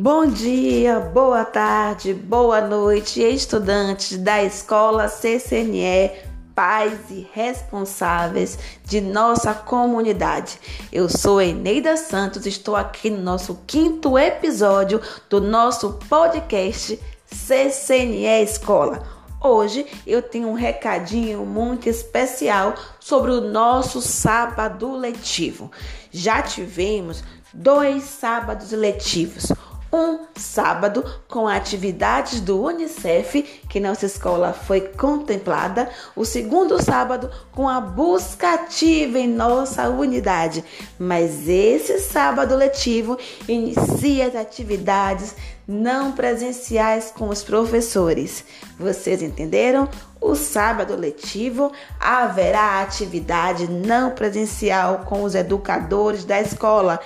Bom 0.00 0.26
dia, 0.26 1.00
boa 1.00 1.44
tarde, 1.44 2.14
boa 2.14 2.60
noite, 2.60 3.20
estudantes 3.20 4.16
da 4.16 4.44
escola 4.44 5.08
CCNE, 5.08 6.12
pais 6.54 7.00
e 7.10 7.28
responsáveis 7.32 8.56
de 8.84 9.00
nossa 9.00 9.52
comunidade. 9.52 10.60
Eu 10.92 11.08
sou 11.08 11.42
Eneida 11.42 11.96
Santos, 11.96 12.46
estou 12.46 12.76
aqui 12.76 13.10
no 13.10 13.20
nosso 13.20 13.58
quinto 13.66 14.16
episódio 14.16 15.02
do 15.28 15.40
nosso 15.40 15.94
podcast 16.08 16.96
CCNE 17.26 18.44
Escola. 18.44 19.02
Hoje 19.42 19.84
eu 20.06 20.22
tenho 20.22 20.46
um 20.46 20.54
recadinho 20.54 21.44
muito 21.44 21.88
especial 21.88 22.72
sobre 23.00 23.32
o 23.32 23.40
nosso 23.40 24.00
sábado 24.00 24.92
letivo. 24.92 25.72
Já 26.12 26.40
tivemos 26.40 27.24
dois 27.52 28.04
sábados 28.04 28.70
letivos 28.70 29.52
um 29.92 30.26
sábado 30.34 31.04
com 31.28 31.48
atividades 31.48 32.40
do 32.40 32.62
Unicef, 32.62 33.42
que 33.68 33.80
nossa 33.80 34.06
escola 34.06 34.52
foi 34.52 34.80
contemplada, 34.80 35.88
o 36.14 36.24
segundo 36.24 36.82
sábado 36.82 37.30
com 37.52 37.68
a 37.68 37.80
busca 37.80 38.54
ativa 38.54 39.18
em 39.18 39.28
nossa 39.28 39.88
unidade. 39.88 40.64
Mas 40.98 41.48
esse 41.48 41.98
sábado 42.00 42.54
letivo 42.54 43.18
inicia 43.48 44.26
as 44.26 44.36
atividades 44.36 45.34
não 45.66 46.12
presenciais 46.12 47.12
com 47.14 47.28
os 47.28 47.42
professores. 47.42 48.42
Vocês 48.78 49.22
entenderam? 49.22 49.86
O 50.20 50.34
sábado 50.34 50.96
letivo 50.96 51.70
haverá 52.00 52.80
atividade 52.80 53.70
não 53.70 54.10
presencial 54.10 55.00
com 55.04 55.22
os 55.22 55.34
educadores 55.34 56.24
da 56.24 56.40
escola 56.40 56.98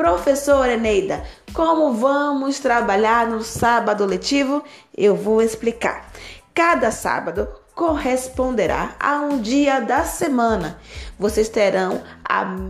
Professora 0.00 0.72
Eneida, 0.72 1.22
como 1.52 1.92
vamos 1.92 2.58
trabalhar 2.58 3.26
no 3.26 3.42
sábado 3.42 4.06
letivo? 4.06 4.64
Eu 4.96 5.14
vou 5.14 5.42
explicar. 5.42 6.10
Cada 6.54 6.90
sábado 6.90 7.46
corresponderá 7.74 8.96
a 8.98 9.16
um 9.20 9.42
dia 9.42 9.78
da 9.78 10.02
semana. 10.04 10.78
Vocês 11.18 11.50
terão 11.50 12.02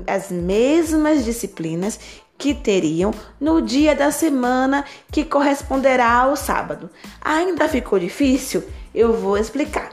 as 0.08 0.32
mesmas 0.32 1.24
disciplinas 1.24 2.00
que 2.36 2.52
teriam 2.52 3.14
no 3.40 3.62
dia 3.62 3.94
da 3.94 4.10
semana 4.10 4.84
que 5.12 5.24
corresponderá 5.24 6.12
ao 6.12 6.34
sábado. 6.34 6.90
Ainda 7.20 7.68
ficou 7.68 8.00
difícil? 8.00 8.64
Eu 8.92 9.12
vou 9.12 9.38
explicar. 9.38 9.92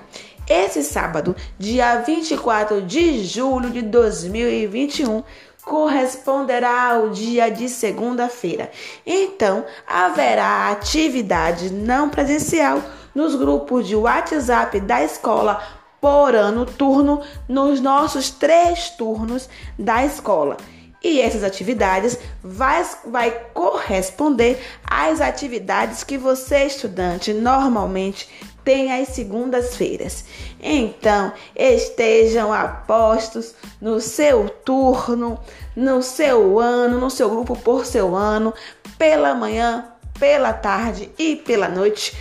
Esse 0.50 0.82
sábado, 0.82 1.36
dia 1.60 1.98
24 1.98 2.82
de 2.82 3.24
julho 3.24 3.70
de 3.70 3.84
2021, 3.84 5.22
corresponderá 5.68 6.94
ao 6.94 7.10
dia 7.10 7.52
de 7.52 7.68
segunda-feira. 7.68 8.72
Então, 9.06 9.66
haverá 9.86 10.70
atividade 10.72 11.70
não 11.70 12.10
presencial 12.10 12.82
nos 13.14 13.36
grupos 13.36 13.86
de 13.86 13.96
WhatsApp 13.96 14.80
da 14.80 15.04
escola 15.04 15.62
por 16.00 16.34
ano 16.34 16.66
turno 16.66 17.22
nos 17.50 17.82
nossos 17.82 18.30
três 18.30 18.92
turnos 18.92 19.50
da 19.78 20.06
escola. 20.06 20.56
E 21.04 21.20
essas 21.20 21.44
atividades 21.44 22.18
vai, 22.42 22.86
vai 23.06 23.32
corresponder 23.54 24.60
às 24.86 25.20
atividades 25.20 26.04
que 26.04 26.18
você, 26.18 26.64
estudante, 26.64 27.34
normalmente 27.34 28.28
tem 28.68 28.92
às 28.92 29.08
segundas-feiras. 29.08 30.26
Então, 30.60 31.32
estejam 31.56 32.52
apostos 32.52 33.56
no 33.80 34.02
seu 34.02 34.50
turno, 34.50 35.40
no 35.74 36.04
seu 36.04 36.60
ano, 36.60 37.00
no 37.00 37.10
seu 37.10 37.30
grupo 37.30 37.56
por 37.56 37.86
seu 37.86 38.14
ano, 38.14 38.54
pela 38.98 39.34
manhã, 39.34 39.86
pela 40.20 40.52
tarde 40.52 41.10
e 41.18 41.38
pela 41.38 41.70
noite, 41.70 42.14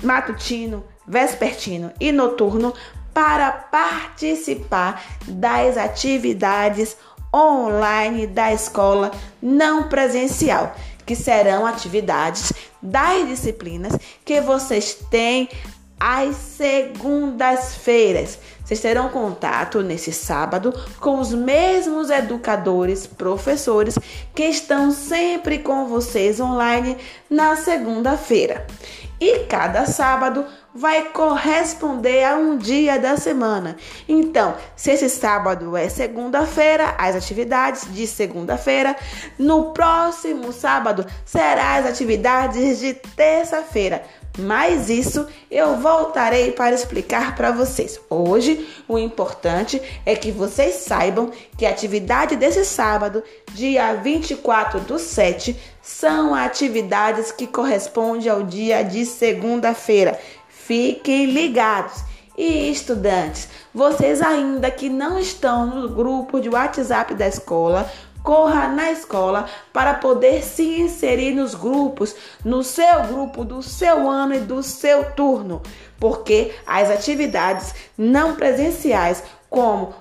matutino, 0.00 0.84
vespertino 1.08 1.90
e 1.98 2.12
noturno, 2.12 2.72
para 3.12 3.50
participar 3.50 5.02
das 5.26 5.76
atividades 5.76 6.96
online 7.34 8.28
da 8.28 8.52
escola 8.52 9.10
não 9.42 9.88
presencial, 9.88 10.72
que 11.04 11.16
serão 11.16 11.66
atividades 11.66 12.52
das 12.80 13.26
disciplinas 13.26 13.92
que 14.24 14.40
vocês 14.40 14.94
têm 15.10 15.48
às 16.00 16.34
segundas-feiras. 16.36 18.38
Vocês 18.64 18.80
terão 18.80 19.10
contato 19.10 19.82
nesse 19.82 20.12
sábado 20.12 20.72
com 20.98 21.20
os 21.20 21.34
mesmos 21.34 22.08
educadores, 22.08 23.06
professores 23.06 23.98
que 24.34 24.44
estão 24.44 24.90
sempre 24.90 25.58
com 25.58 25.86
vocês 25.86 26.40
online 26.40 26.96
na 27.28 27.54
segunda-feira. 27.56 28.66
E 29.20 29.40
cada 29.40 29.84
sábado 29.84 30.46
vai 30.74 31.10
corresponder 31.10 32.24
a 32.24 32.36
um 32.36 32.56
dia 32.56 32.98
da 32.98 33.18
semana. 33.18 33.76
Então, 34.08 34.54
se 34.74 34.92
esse 34.92 35.10
sábado 35.10 35.76
é 35.76 35.90
segunda-feira, 35.90 36.94
as 36.96 37.14
atividades 37.14 37.86
de 37.92 38.06
segunda-feira, 38.06 38.96
no 39.38 39.74
próximo 39.74 40.52
sábado 40.52 41.04
será 41.24 41.74
as 41.74 41.86
atividades 41.86 42.78
de 42.78 42.94
terça-feira. 42.94 44.02
Mas 44.40 44.88
isso 44.88 45.26
eu 45.50 45.76
voltarei 45.76 46.52
para 46.52 46.74
explicar 46.74 47.36
para 47.36 47.50
vocês. 47.50 48.00
Hoje, 48.08 48.66
o 48.88 48.98
importante 48.98 49.80
é 50.06 50.16
que 50.16 50.32
vocês 50.32 50.76
saibam 50.76 51.30
que 51.56 51.66
a 51.66 51.70
atividade 51.70 52.36
desse 52.36 52.64
sábado, 52.64 53.22
dia 53.52 53.94
24 53.94 54.80
do 54.80 54.98
7, 54.98 55.56
são 55.82 56.34
atividades 56.34 57.30
que 57.30 57.46
correspondem 57.46 58.30
ao 58.30 58.42
dia 58.42 58.82
de 58.82 59.04
segunda-feira. 59.04 60.18
Fiquem 60.48 61.26
ligados. 61.26 62.10
E 62.38 62.70
estudantes, 62.70 63.48
vocês 63.74 64.22
ainda 64.22 64.70
que 64.70 64.88
não 64.88 65.18
estão 65.18 65.66
no 65.66 65.90
grupo 65.90 66.40
de 66.40 66.48
WhatsApp 66.48 67.12
da 67.12 67.28
escola, 67.28 67.90
corra 68.22 68.68
na 68.68 68.90
escola 68.90 69.46
para 69.72 69.94
poder 69.94 70.42
se 70.42 70.80
inserir 70.80 71.34
nos 71.34 71.54
grupos, 71.54 72.14
no 72.44 72.62
seu 72.62 73.04
grupo, 73.04 73.44
do 73.44 73.62
seu 73.62 74.08
ano 74.08 74.34
e 74.34 74.40
do 74.40 74.62
seu 74.62 75.12
turno, 75.12 75.62
porque 75.98 76.54
as 76.66 76.90
atividades 76.90 77.74
não 77.96 78.34
presenciais, 78.34 79.22
como 79.48 79.94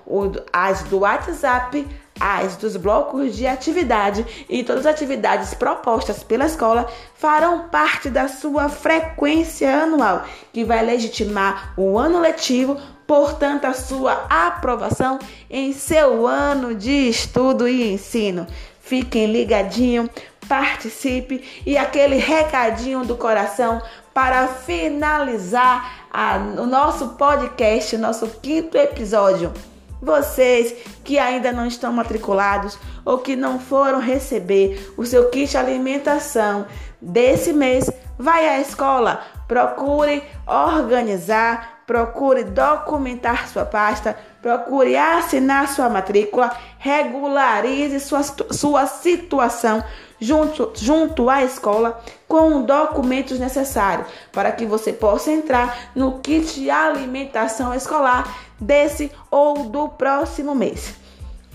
as 0.53 0.83
do 0.83 0.99
WhatsApp, 0.99 1.87
as 2.19 2.57
dos 2.57 2.75
blocos 2.75 3.35
de 3.35 3.47
atividade 3.47 4.45
e 4.49 4.63
todas 4.63 4.85
as 4.85 4.93
atividades 4.93 5.53
propostas 5.53 6.21
pela 6.21 6.45
escola 6.45 6.87
farão 7.15 7.69
parte 7.69 8.09
da 8.09 8.27
sua 8.27 8.67
frequência 8.67 9.83
anual, 9.83 10.25
que 10.51 10.65
vai 10.65 10.85
legitimar 10.85 11.73
o 11.77 11.97
ano 11.97 12.19
letivo, 12.19 12.77
portanto, 13.09 13.65
a 13.65 13.73
sua 13.73 14.27
aprovação 14.29 15.17
em 15.49 15.73
seu 15.73 16.27
ano 16.27 16.75
de 16.75 17.09
estudo 17.09 17.67
e 17.67 17.91
ensino. 17.91 18.45
Fiquem 18.79 19.31
ligadinho, 19.31 20.07
participe 20.47 21.43
e 21.65 21.75
aquele 21.75 22.17
recadinho 22.17 23.03
do 23.03 23.17
coração 23.17 23.81
para 24.13 24.47
finalizar 24.47 26.05
a, 26.13 26.37
o 26.37 26.67
nosso 26.67 27.15
podcast, 27.15 27.97
nosso 27.97 28.27
quinto 28.43 28.77
episódio. 28.77 29.51
Vocês 29.99 30.75
que 31.03 31.17
ainda 31.17 31.51
não 31.51 31.65
estão 31.65 31.91
matriculados 31.91 32.77
ou 33.03 33.17
que 33.17 33.35
não 33.35 33.59
foram 33.59 33.99
receber 33.99 34.93
o 34.95 35.03
seu 35.03 35.31
kit 35.31 35.57
alimentação 35.57 36.67
desse 37.01 37.53
mês, 37.53 37.89
vai 38.19 38.47
à 38.47 38.61
escola, 38.61 39.23
procure 39.47 40.21
organizar, 40.45 41.78
procure 41.89 42.43
documentar 42.43 43.49
sua 43.49 43.65
pasta, 43.65 44.15
procure 44.43 44.95
assinar 44.95 45.67
sua 45.69 45.89
matrícula, 45.89 46.55
regularize 46.77 47.99
sua, 47.99 48.21
sua 48.21 48.85
situação 48.85 49.83
junto, 50.21 50.71
junto 50.75 51.31
à 51.31 51.43
escola 51.43 51.99
com 52.27 52.61
documentos 52.61 53.39
necessários 53.39 54.07
para 54.31 54.51
que 54.51 54.67
você 54.67 54.93
possa 54.93 55.31
entrar 55.31 55.89
no 55.95 56.19
kit 56.19 56.53
de 56.53 56.69
alimentação 56.69 57.73
escolar 57.73 58.37
desse 58.59 59.11
ou 59.31 59.63
do 59.63 59.89
próximo 59.89 60.53
mês. 60.53 60.93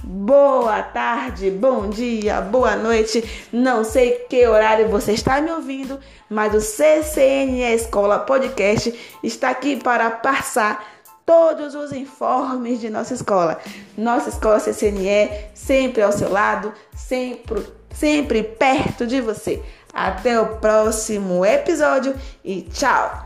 Boa 0.06 0.82
tarde, 0.82 1.50
bom 1.50 1.88
dia, 1.88 2.38
boa 2.38 2.76
noite. 2.76 3.24
Não 3.50 3.82
sei 3.82 4.26
que 4.28 4.46
horário 4.46 4.86
você 4.90 5.12
está 5.12 5.40
me 5.40 5.50
ouvindo, 5.50 5.98
mas 6.28 6.52
o 6.54 6.60
CCNE 6.60 7.62
Escola 7.74 8.18
Podcast 8.18 8.94
está 9.22 9.48
aqui 9.48 9.76
para 9.76 10.10
passar 10.10 10.84
todos 11.24 11.74
os 11.74 11.90
informes 11.90 12.82
de 12.82 12.90
nossa 12.90 13.14
escola. 13.14 13.58
Nossa 13.96 14.28
escola 14.28 14.60
CCNE 14.60 15.30
sempre 15.54 16.02
ao 16.02 16.12
seu 16.12 16.30
lado, 16.30 16.74
sempre, 16.94 17.66
sempre 17.90 18.42
perto 18.42 19.06
de 19.06 19.22
você. 19.22 19.62
Até 19.90 20.38
o 20.38 20.56
próximo 20.56 21.46
episódio 21.46 22.14
e 22.44 22.60
tchau! 22.60 23.23